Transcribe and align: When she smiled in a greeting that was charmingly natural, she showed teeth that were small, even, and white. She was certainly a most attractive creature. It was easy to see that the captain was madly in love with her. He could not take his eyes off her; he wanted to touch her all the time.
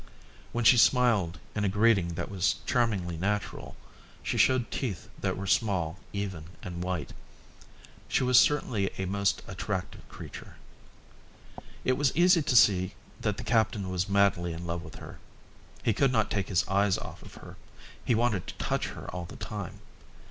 When 0.51 0.65
she 0.65 0.77
smiled 0.79 1.37
in 1.53 1.63
a 1.63 1.69
greeting 1.69 2.15
that 2.15 2.31
was 2.31 2.55
charmingly 2.65 3.17
natural, 3.17 3.75
she 4.23 4.35
showed 4.35 4.71
teeth 4.71 5.07
that 5.19 5.37
were 5.37 5.45
small, 5.45 5.99
even, 6.11 6.45
and 6.63 6.81
white. 6.83 7.13
She 8.07 8.23
was 8.23 8.39
certainly 8.39 8.89
a 8.97 9.05
most 9.05 9.43
attractive 9.47 10.09
creature. 10.09 10.55
It 11.85 11.97
was 11.97 12.17
easy 12.17 12.41
to 12.41 12.55
see 12.55 12.95
that 13.19 13.37
the 13.37 13.43
captain 13.43 13.91
was 13.91 14.09
madly 14.09 14.53
in 14.53 14.65
love 14.65 14.81
with 14.81 14.95
her. 14.95 15.19
He 15.83 15.93
could 15.93 16.11
not 16.11 16.31
take 16.31 16.49
his 16.49 16.67
eyes 16.67 16.97
off 16.97 17.21
her; 17.35 17.55
he 18.03 18.15
wanted 18.15 18.47
to 18.47 18.55
touch 18.55 18.87
her 18.87 19.07
all 19.11 19.25
the 19.25 19.35
time. 19.35 19.81